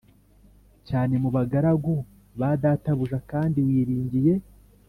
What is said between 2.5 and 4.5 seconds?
databuja Kandi wiringiye